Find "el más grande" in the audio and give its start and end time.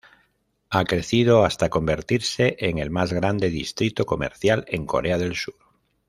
2.79-3.51